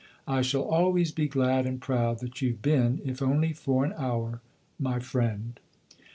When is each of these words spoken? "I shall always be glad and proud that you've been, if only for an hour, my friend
"I 0.27 0.41
shall 0.41 0.63
always 0.63 1.11
be 1.11 1.27
glad 1.27 1.67
and 1.67 1.79
proud 1.79 2.21
that 2.21 2.41
you've 2.41 2.63
been, 2.63 3.03
if 3.05 3.21
only 3.21 3.53
for 3.53 3.85
an 3.85 3.93
hour, 3.95 4.41
my 4.79 4.97
friend 4.99 5.59